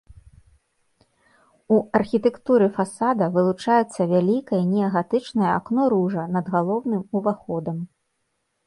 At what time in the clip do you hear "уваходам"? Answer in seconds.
7.23-7.77